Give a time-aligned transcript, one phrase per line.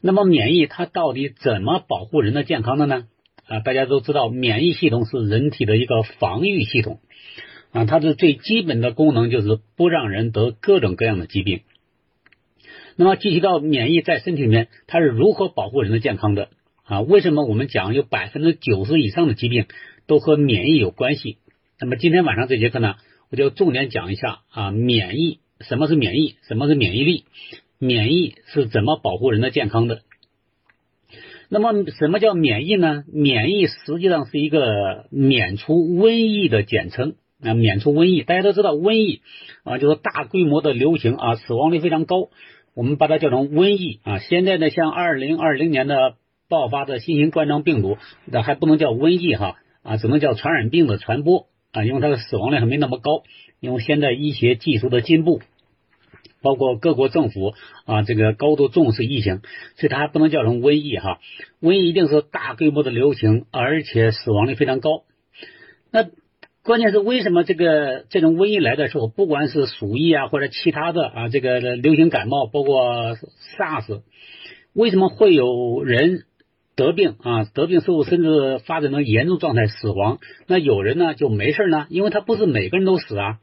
[0.00, 3.06] 那么免疫它到底怎么保护人的健康的呢？
[3.46, 7.00] 啊，大家都知道，免疫系统是人体的一个防御系统
[7.72, 11.62] 啊，它的最基本的功能就是不让人得各种各样的疾病。
[12.96, 16.50] 那么具体到免疫在身体里面，它是如何保护人的健康的
[16.84, 17.00] 啊？
[17.00, 19.66] 为什么我们讲有百分之九十以上的疾病
[20.06, 21.38] 都和免疫有关系？
[21.80, 22.96] 那么今天晚上这节课呢，
[23.30, 27.24] 我就重点讲一下啊，免疫什么是免疫，什么是免疫力，
[27.78, 30.02] 免疫是怎么保护人的健康的？
[31.48, 33.04] 那么什么叫免疫呢？
[33.10, 39.22] 免疫实际上是一个免除瘟疫的简称啊，免除瘟疫，大家都知道瘟疫
[39.64, 42.28] 啊，就是大规模的流行啊，死亡率非常高。
[42.74, 44.18] 我们把它叫成瘟疫啊！
[44.18, 46.14] 现在呢，像二零二零年的
[46.48, 53.22] 爆发的新型冠状病毒，那还不能叫瘟疫哈啊，只能叫传染病的传播啊，因为它的死亡率还没那么高。
[53.58, 55.40] 因为现在医学技术的进步，
[56.42, 59.40] 包括各国政府啊，这个高度重视疫情，
[59.76, 61.18] 所以它还不能叫成瘟疫哈。
[61.60, 65.02] 瘟疫一定是大规模的流行，而且死亡率非常高。
[65.90, 66.06] 那
[66.62, 73.16] 关键是为什么这个这种瘟疫来的时候，不管是鼠疫啊，或者其他的啊，这个流行感冒，包括
[73.56, 74.02] SARS，
[74.74, 76.24] 为什么会有人
[76.76, 77.44] 得病啊？
[77.54, 80.18] 得病之后甚至发展成严重状态死亡？
[80.46, 81.86] 那有人呢就没事呢？
[81.88, 83.38] 因为他不是每个人都死啊。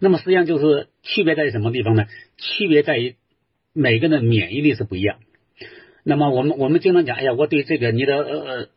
[0.00, 2.06] 那么实际上就是区别在于什么地方呢？
[2.36, 3.16] 区别在于
[3.72, 5.18] 每个人的免疫力是不一样。
[6.04, 8.68] 那么我们我们经常讲，哎呀，我对这个你的呃。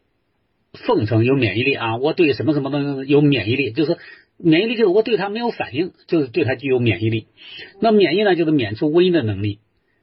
[0.85, 3.97] 奉承有免疫力啊，我对什么什么东西有免疫力，就是
[4.37, 7.27] 免疫力就是我对它没有反应，就是对它具有免疫力。
[7.81, 9.59] 那免疫呢，就是免除瘟疫的能力。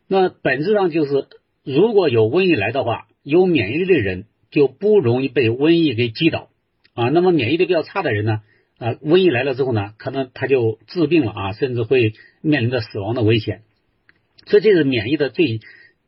[0.09, 1.27] 那本质上就是，
[1.65, 6.51] 如果有瘟疫来的话，有免疫力的人就不容易被瘟疫给击倒
[6.93, 7.09] 啊。
[7.09, 8.43] 那么免疫力比较差的人呢，
[8.79, 13.63] 啊，瘟疫来了之后呢，可能他就治病了啊，甚至会面临着死亡的危险。
[14.47, 15.61] 所以这是免疫的最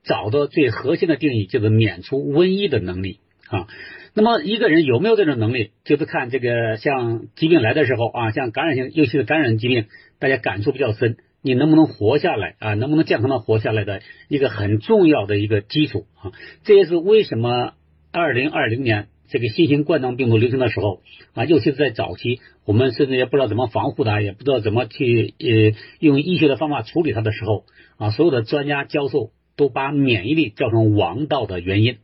[0.02, 3.66] 早的最核心的定义，就是免除瘟疫的能力啊。
[4.14, 9.86] 那么一个人有没有这种能力，就是看这个像疾病来的时候啊，像感染性，尤其是感染疾病，
[10.18, 12.74] 大家感触比较深，你能不能活下来啊？
[12.74, 16.32] 能不能健康的活下来的一个很重要的一个基础啊？
[16.64, 17.74] 这也是为什么
[18.10, 21.00] 二零二零年这个新型冠状病毒流行的时候
[21.32, 27.64] 啊，尤其是在早期，我们甚至也不知道怎么防护它，也不知道怎么去呃用医学的方法处理它的时候
[27.96, 31.98] 啊，所有的专家教授都把免疫力叫成王道的原因。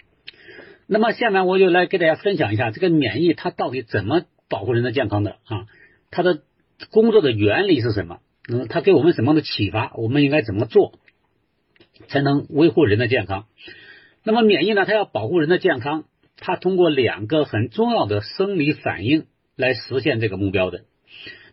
[0.88, 5.66] 那么下面我就来给大家分享一下这个免疫它到底怎么保护人的健康的啊？
[6.10, 6.42] 它的
[6.90, 8.20] 工作的原理是什么？
[8.48, 9.92] 嗯，它给我们什么样的启发？
[9.96, 10.92] 我们应该怎么做
[12.08, 13.46] 才能维护人的健康？
[14.22, 14.84] 那么免疫呢？
[14.84, 16.04] 它要保护人的健康，
[16.36, 19.26] 它通过两个很重要的生理反应
[19.56, 20.84] 来实现这个目标的。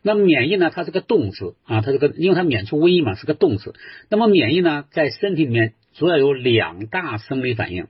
[0.05, 0.69] 那免疫呢？
[0.69, 3.73] 它是个动词啊，它是个因为它免除瘟疫嘛，是个动词。
[4.09, 7.87] 那么免疫呢，在身体里面主要有两大生理反应。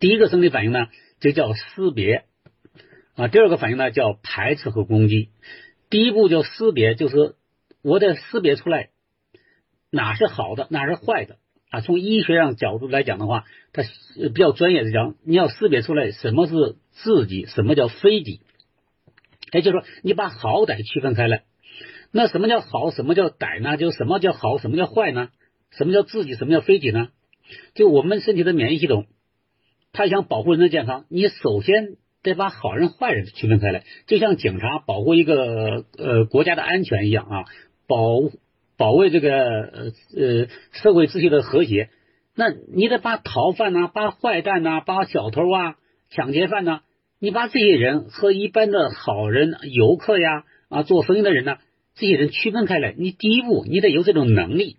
[0.00, 0.88] 第一个生理反应呢，
[1.20, 2.24] 就叫识别
[3.14, 5.28] 啊；第二个反应呢，叫排斥和攻击。
[5.90, 7.36] 第一步叫识别，就是
[7.82, 8.88] 我得识别出来
[9.90, 11.38] 哪是好的，哪是坏的
[11.70, 11.80] 啊。
[11.80, 13.82] 从医学上角度来讲的话，它
[14.14, 18.40] 比较专业的讲，你要识别出来什么是自己，什么叫非己。
[19.52, 21.44] 也就是说，你把好歹区分开来。
[22.12, 23.76] 那什么叫好，什么叫歹呢？
[23.76, 25.28] 就什么叫好，什么叫坏呢？
[25.70, 27.08] 什么叫自己，什么叫非己呢？
[27.74, 29.06] 就我们身体的免疫系统。
[29.92, 37.44] 他想保护人的健康，你首先得把好人坏人区分开来，就像警察保护一个呃国家的安全一样啊，
[37.86, 37.98] 保
[38.76, 41.90] 保卫这个呃呃社会秩序的和谐。
[42.34, 45.76] 那你得把逃犯呐，把坏蛋呐，把小偷啊、
[46.10, 46.80] 抢劫犯呐，
[47.18, 51.56] 你把这些人和一般的好人、游客呀啊做生意的人呢，
[51.94, 52.94] 这些人区分开来。
[52.98, 54.76] 你第一步，你得有这种能力。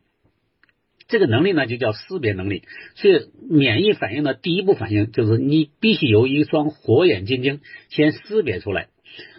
[1.08, 2.64] 这个能力呢，就叫识别能力。
[2.96, 8.90] 所以，免疫反应的第一步反应就是你必须有一双火眼金睛，先识别出来。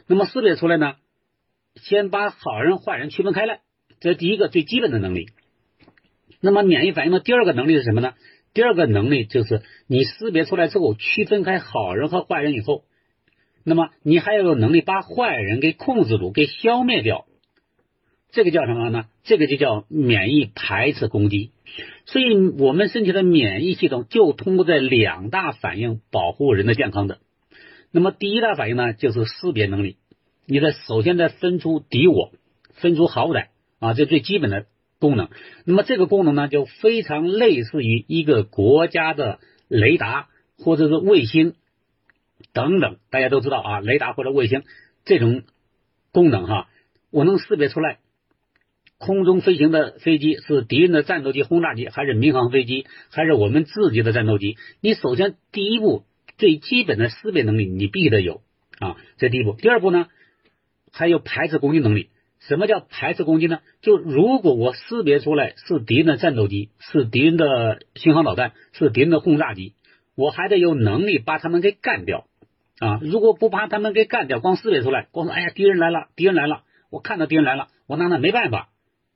[0.09, 0.95] 那么，识别出来呢，
[1.77, 3.61] 先把好人坏人区分开来，
[4.01, 5.29] 这是第一个最基本的能力。
[6.41, 8.15] 那么，免疫反应的第二个能力是什么呢？
[8.55, 12.85] 第二个能力就是你识别出来之后，区分开好人和坏人以后，
[13.65, 17.27] 那么你还要有能力把坏人给控制住，给消灭掉。
[18.31, 19.06] 这个叫什么呢？
[19.25, 21.51] 这个就叫免疫排斥攻击。
[22.06, 27.19] 所以，我们身体的免疫系统就通过这两大反应保护人的健康的。
[27.91, 29.97] 那么，第一大反应呢，就是识别能力。
[30.47, 32.33] 你得首先得分出敌我，
[32.75, 33.49] 分出好歹
[33.79, 34.67] 啊，这最基本的
[34.99, 35.29] 功能。
[35.65, 39.39] 那么，这个功能呢，就非常类似于一个国家的
[39.69, 41.55] 雷达或者是卫星
[42.53, 42.97] 等等。
[43.11, 44.65] 大家都知道啊，雷达或者卫星
[45.05, 45.43] 这种
[46.13, 46.69] 功能哈，
[47.11, 47.99] 我能识别出来。
[48.99, 54.57] 空中飞行的飞机是敌人的战斗机、轰炸机，还是民航飞机，还是我们自己的战斗机？
[54.81, 56.05] 你首先第一步
[56.37, 58.43] 最基本的识别能力你必须得有
[58.81, 59.53] 啊，这第一步。
[59.53, 60.09] 第二步呢，
[60.91, 62.09] 还有排斥攻击能力。
[62.40, 63.61] 什么叫排斥攻击呢？
[63.82, 69.75] 就如果我识别出来是敌人的战斗机、是敌人的巡航导弹、是敌人的轰炸机，
[70.14, 72.26] 我还得有能力把他们给干掉
[72.79, 73.00] 啊！
[73.02, 78.69] 如果不把他们给干掉，光识别出来，光说哎呀敌人来了，敌人来了，我看到敌人来了，我拿他没办法。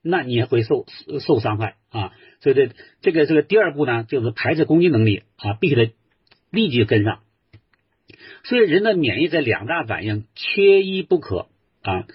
[0.05, 0.85] 那你也会受
[1.21, 2.71] 受伤害啊，所以这
[3.03, 5.93] 这个这个第二步呢，就是排斥攻击能力啊，必须得
[6.51, 7.21] 立即跟上。
[8.43, 11.47] 所以人的免疫这两大反应缺一不可
[11.83, 12.07] 啊。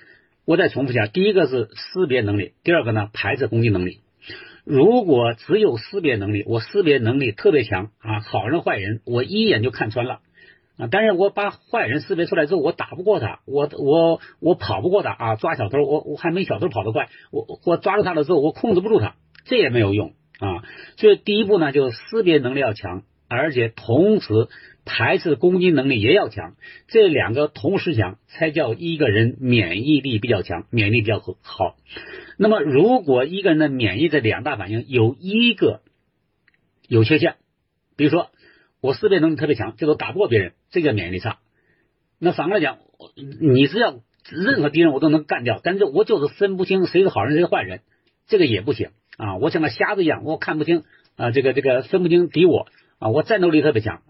[0.48, 4.00] 我再重复一下，第一个是识别能力，第二个呢排斥攻击能力。
[4.64, 10.20] 如果只有识别能力，我识别能力特别强啊，好人坏人我一眼就看穿了。
[10.78, 10.88] 啊！
[10.92, 15.36] 但是我把坏人识别出来之后，我打不过他，我我我跑不过他啊！
[15.36, 19.16] 抓小偷，我我还没小偷跑得快，我我抓住他了之后，我控制不住他，
[19.46, 20.64] 这也没有用啊！
[20.98, 24.50] 所以第一步呢，就是识别能力要强，而且同时
[24.88, 26.56] 排斥攻击能力也要强，
[26.88, 31.76] 这两个同时强，才叫一个人免疫力比较强，免疫力比较好。
[32.38, 35.82] 那么，如果一个人的免疫这两大反应有一个
[36.88, 37.36] 有缺陷，
[37.96, 38.32] 比如说。
[38.80, 41.40] 我识别能力特别强，这都打不过别人，这叫免疫力差。
[42.20, 42.78] 那反过来讲，
[43.42, 47.82] 你是要任何敌人我都能干掉，但是我就是分不清谁是好人谁是坏人，
[48.28, 49.38] 这个也不行啊！
[49.38, 50.84] 我像个瞎子一样，我看不清
[51.16, 52.68] 啊，这个这个分不清敌我
[53.00, 54.04] 啊，我战斗力特别强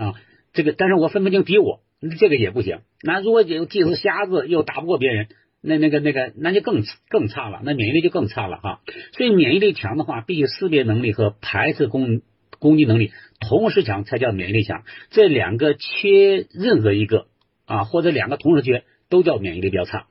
[0.00, 0.14] 啊，
[0.54, 1.80] 这个但是我分不清敌我，
[2.18, 2.78] 这个也不行。
[3.02, 5.28] 那如果既既是瞎子又打不过别人，
[5.60, 8.80] 那那个那个那就更更差了，那免疫力就更差了哈。
[9.12, 12.22] 所以免疫力强的话，必须识别能力和排斥攻
[12.58, 13.12] 攻击能力。
[13.40, 17.26] 同时强才叫免疫力强，这两个缺任何一个
[17.66, 20.06] 啊，或者两个同时缺，都叫免疫力比较差。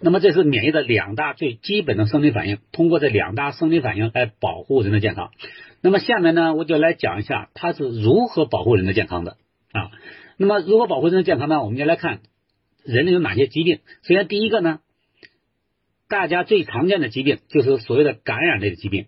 [0.00, 5.30] 那么这是免疫的两大最基本的生理反应，通过这两大生理反应来保护人的健康。
[5.80, 9.36] 那么下面呢，我就来讲一下它是如何保护人的健康的
[9.72, 9.90] 啊。
[10.36, 11.62] 那么如何保护人的健康呢？
[11.62, 12.20] 我们就来看
[12.84, 13.80] 人类有哪些疾病。
[14.02, 14.80] 首先第一个呢，
[16.08, 19.06] 大家最常见的疾病就是所谓的感染类的疾病。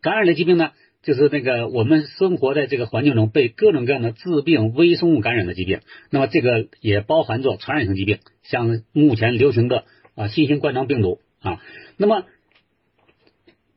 [0.00, 0.72] 感染类疾病呢？
[1.04, 5.80] 就是那个我们生活在这个环境中被各种各样的致病微生物感染的疾病，
[6.10, 9.84] 那么这个也包含着传染性疾病，像目前流行的
[10.14, 11.60] 啊新型冠状病毒啊。
[11.98, 12.24] 那么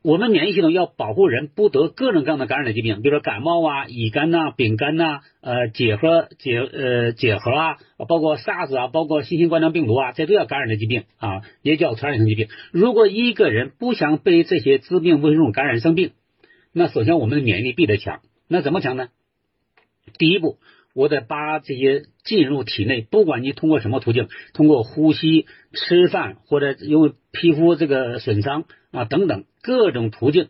[0.00, 7.76] 我们免疫系统要保护人不得各种各样的感染的疾病，比如说感冒啊、乙肝呐、丙肝呐、呃结核结呃结核啊，
[8.08, 12.48] 包括 SARS 啊，包括新型冠状病毒啊，这都叫感染的疾病啊，也叫传染性疾病。
[12.70, 16.12] 如果一个人不想被这些致病微生物感染生病，
[16.72, 19.08] 那首先我们的免疫力必得强，那怎么强呢？
[20.18, 20.58] 第一步，
[20.94, 30.48] 我得把这些进入体内，不管你通过什么途径，通过呼吸、吃饭或者因为皮肤这个损伤啊等等各种途径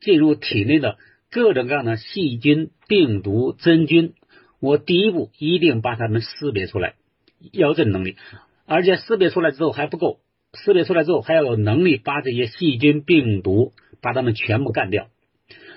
[0.00, 0.98] 进入体内的
[1.30, 4.14] 各种各样的细菌、病毒、真菌，
[4.60, 6.94] 我第一步一定把它们识别出来，
[7.52, 8.16] 要这能力，
[8.66, 10.20] 而且识别出来之后还不够，
[10.54, 15.08] 识别出来之后还要有能力把这些细菌、病毒把它们全部干掉。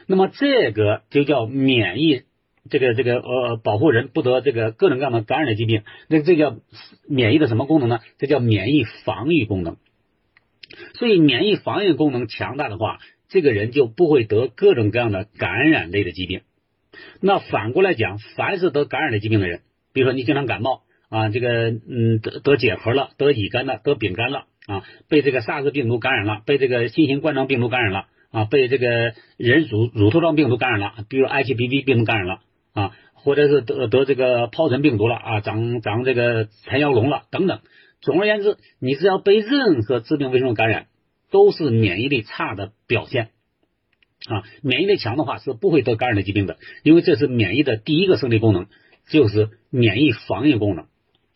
[0.07, 2.23] 那么这个就叫免疫，
[2.69, 6.57] 这个这个呃保护人不得这个各种各样的感染的疾病，那这叫
[7.07, 7.99] 免疫的什么功能呢？
[8.17, 9.77] 这叫免疫防御功能。
[10.93, 16.41] 所以免疫防御功能强大的话，这个人就不会得各种各样的感染类的疾病。
[17.19, 19.61] 那反过来讲，凡是得感染类疾病的人，
[19.93, 28.05] 比如说你经常感冒啊，这个嗯得得结核了，得乙肝了，得丙肝了啊，被这个 SARS 病毒感染了，被这个新型冠状病毒感染了。
[28.31, 32.39] 啊，被这个人乳乳头状病毒感染了，比如 HPV 病毒感染了
[32.71, 37.59] 啊，或者是得得这个疱疹病毒了啊，长长这个缠腰龙了等等。
[37.99, 40.87] 总而言之，你只要被任何致病微生物感染，
[41.29, 43.31] 都是免疫力差的表现
[44.27, 44.43] 啊。
[44.63, 48.67] 免疫力强的话是不会得感染的疾病的，因为这是免疫的第一个生理功能，
[49.09, 50.85] 就是免疫防御功能，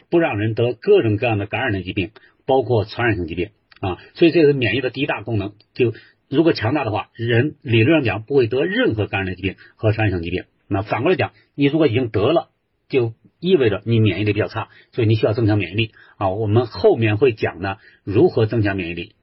[0.09, 2.11] 不让人得各种各样的感染的疾病，
[2.45, 3.49] 包括传染性疾病
[3.81, 3.97] 啊。
[4.13, 5.93] 所以这是免疫的第一大功能，就。
[6.29, 10.45] 如果强大的话，人理论上讲不会得任何感染的疾病和传染性疾病。
[10.67, 12.49] 那反过来讲，你如果已经得了，
[12.89, 16.29] 就意味着你免疫力比较差，所以你需要增强免疫力啊。
[16.29, 19.15] 我们后面会讲呢，如何增强免疫力。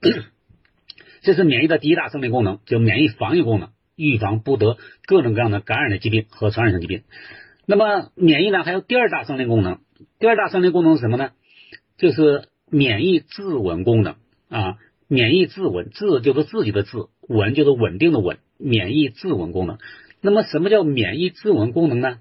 [1.23, 7.03] 这是免疫的第一大生理功能，就免疫防御功能，预防不得各种各样的感染的疾病和传染性疾病。
[7.67, 9.81] 那么免疫呢，还有第二大生理功能，
[10.19, 11.31] 第二大生理功能是什么呢？
[11.97, 14.17] 就是免疫自稳功能
[14.49, 14.79] 啊。
[15.13, 18.39] 免疫自稳，自就是自己的自，稳就是稳定的稳。
[18.57, 19.77] 免疫自稳功能，
[20.23, 22.21] 那么什么叫免疫自稳功能呢？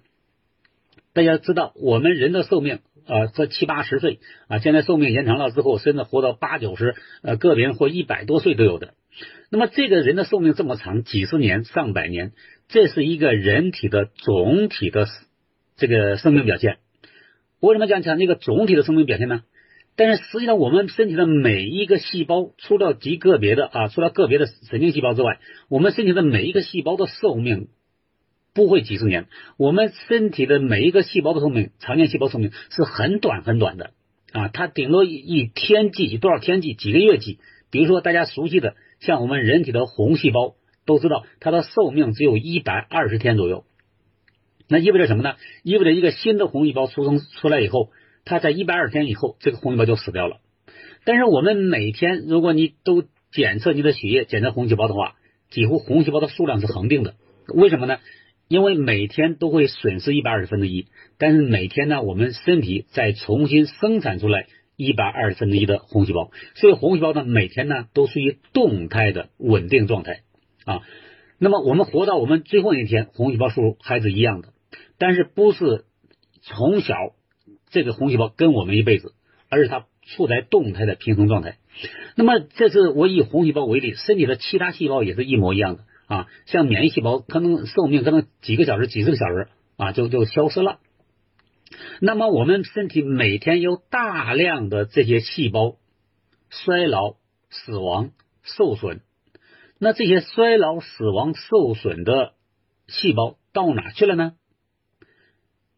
[1.13, 4.19] 大家知道，我们人的寿命啊，这七八十岁
[4.49, 8.93] 啊，现在寿命延长了之后，甚至活到八九十，呃，个别人或一百多岁都有的。
[9.49, 12.33] 那么这个人的寿命这么长，几十年、上百年，
[12.67, 15.07] 这是一个人体的总体的
[15.77, 16.79] 这个生命表现。
[17.61, 19.43] 为什么讲讲这个总体的生命表现呢？
[20.03, 25.37] 但是实际上，我们身体的每一个细胞，除了极个别的啊，除了个别的神经细胞之外，
[25.69, 27.67] 我们身体的每一个细胞的寿命
[28.55, 29.27] 不会几十年。
[29.57, 33.91] 我们身体的每一个细胞的寿命，常见细胞寿命是很短很短的
[34.31, 37.37] 啊，它顶多一天计，多少天计，几个月计。
[37.69, 38.73] 比如说大家熟悉的。
[39.01, 40.55] 像我们人体的红细胞
[40.87, 43.65] 都知道，它的寿命只有一百二十天左右。
[44.67, 45.35] 那意味着什么呢？
[45.61, 47.91] 意味着一个新的红细胞出生出来以后，
[48.25, 50.37] 它在一百二十天以后，这个红细胞就死掉了。
[51.05, 55.15] 但是我们每天，如果你都检测你的血液，检测红细胞的话，
[55.49, 57.15] 几乎红细胞的数量是恒定的。
[57.47, 57.97] 为什么呢？
[58.47, 60.87] 因为每天都会损失一百二十分之一，
[61.17, 64.47] 但是每天呢，我们身体再重新生产出来。
[64.77, 70.21] 一百二十分之一的红细胞，所以红细胞呢每天呢都属于动态的稳定状态
[70.65, 70.81] 啊。
[71.37, 74.53] 那么我们活到我们最后一天，红细胞数还是一样的，
[74.97, 75.85] 但是不是
[76.41, 76.95] 从小
[77.71, 79.13] 这个红细胞跟我们一辈子，
[79.49, 81.57] 而是它处在动态的平衡状态。
[82.15, 86.27] 那么这是我以红细胞为例，身体的其他细胞也是一模一样的啊。
[86.45, 89.47] 像免疫细胞，可能寿命可能几个小时、几十个小时
[89.77, 90.79] 啊就就消失了。
[92.01, 95.77] 那么我们身体每天有大量的这些细胞
[96.49, 97.15] 衰老、
[97.49, 98.11] 死亡、
[98.43, 98.99] 受损，
[99.79, 102.33] 那这些衰老、死亡、受损的
[102.87, 104.33] 细胞到哪去了呢？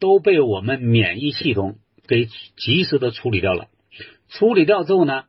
[0.00, 3.68] 都被我们免疫系统给及时的处理掉了。
[4.28, 5.24] 处理掉之后呢，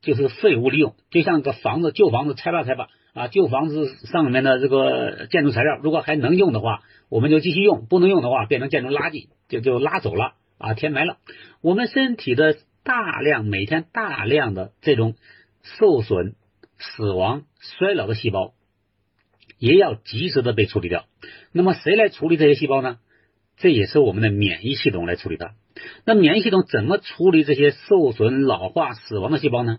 [0.00, 9.28] 就是废物利用，就像个房子旧房子拆吧拆吧啊，旧房子上面的这个建筑材料，如果还能用的话，我们就继续用；不能用的话，变成建筑垃圾。
[9.48, 11.16] 就就拉走了啊，填埋了。
[11.62, 15.14] 我们身体的大量每天大量的这种
[15.62, 16.34] 受损、
[16.78, 18.52] 死亡、衰老的细胞，
[19.58, 21.06] 也要及时的被处理掉。
[21.50, 22.98] 那么谁来处理这些细胞呢？
[23.56, 25.52] 这也是我们的免疫系统来处理的。
[26.04, 29.78] 那免疫系统怎么处理这些受损、老化、死亡的细胞呢？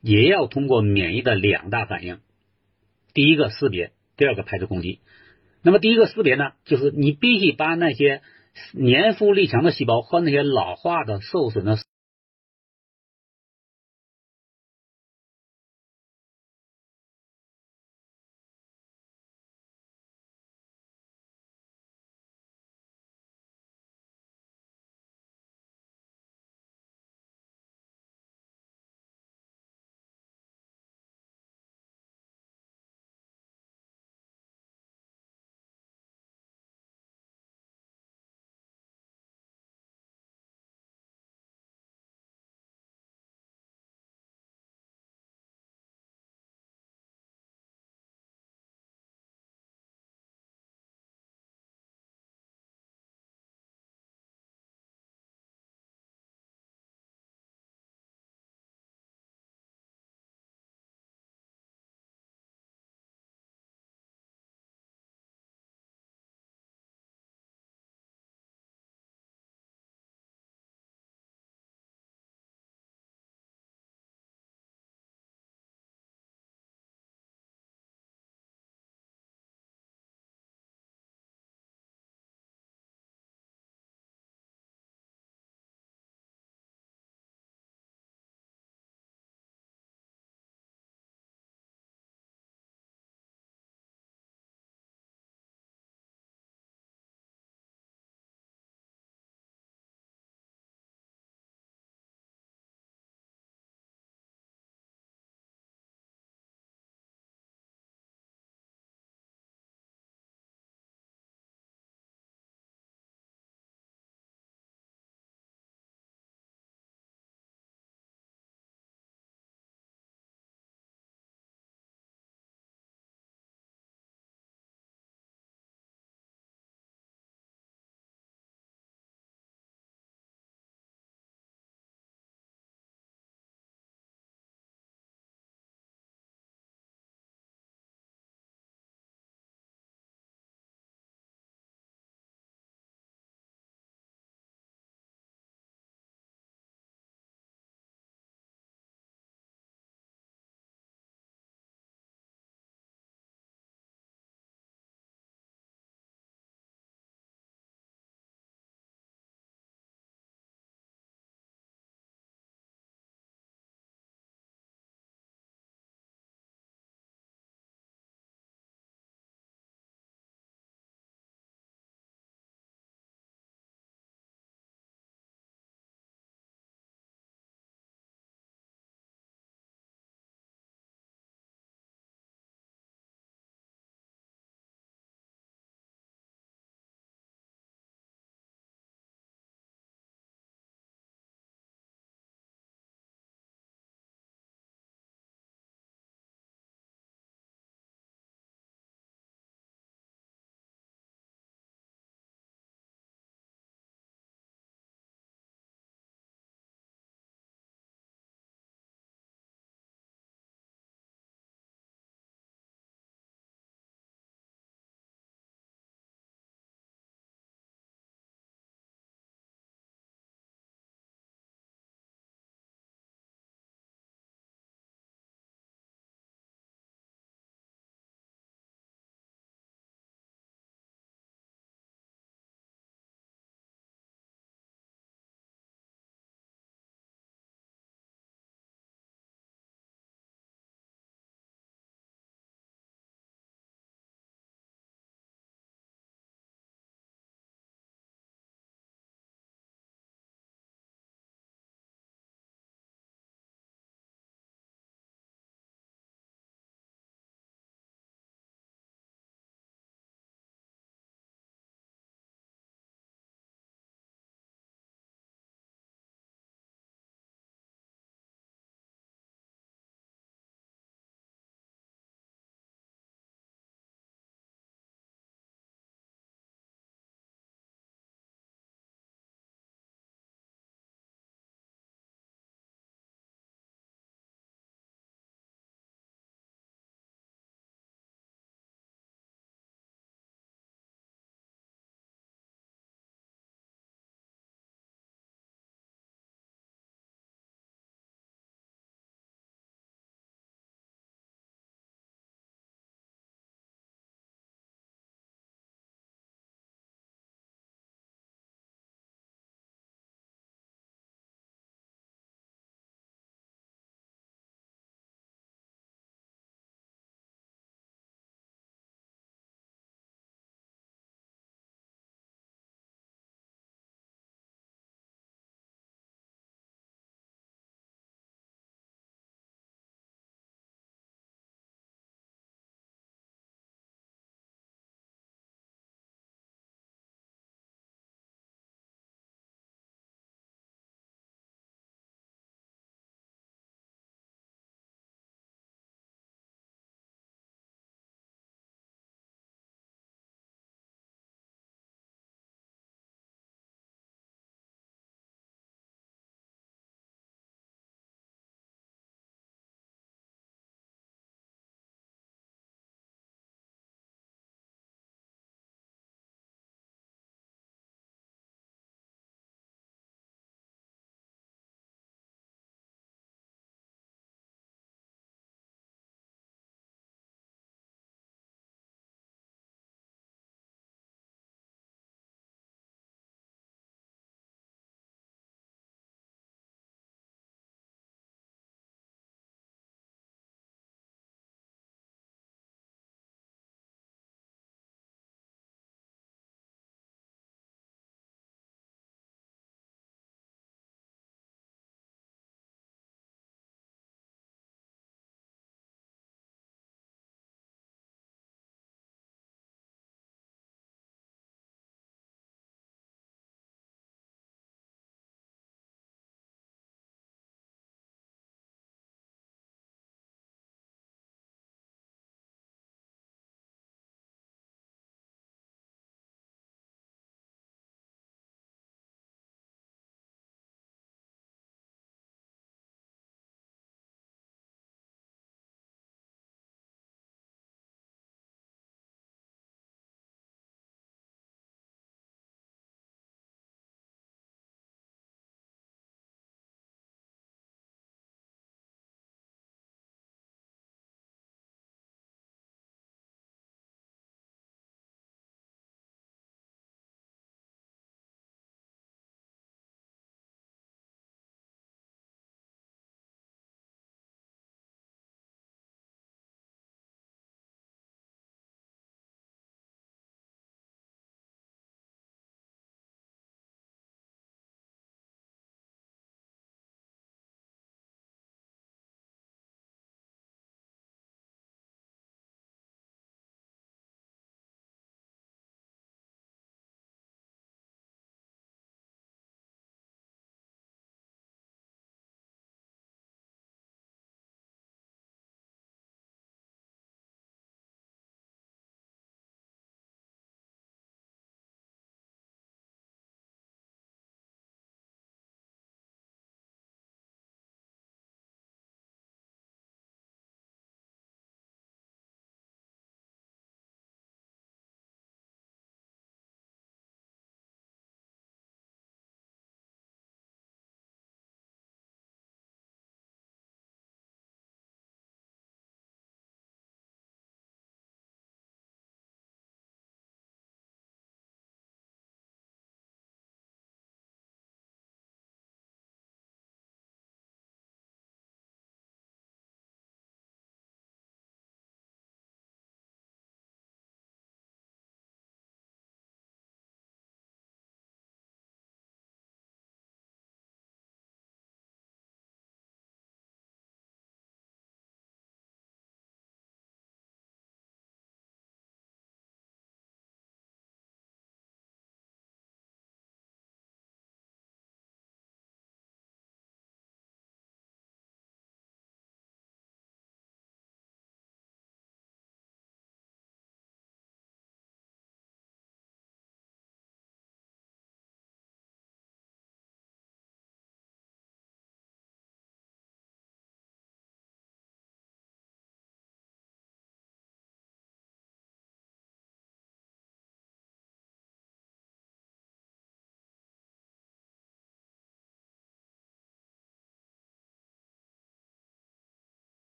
[0.00, 2.20] 也要通过免疫的两大反应：
[3.14, 5.00] 第一个识别，第二个排除攻击。
[5.62, 8.22] 那么第一个识别呢，就是你必须把那些。
[8.72, 11.78] 年富力强的细胞和那些老化的、受损的。